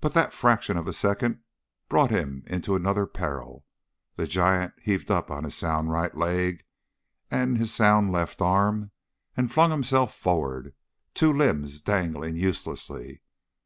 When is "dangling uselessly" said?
11.82-13.20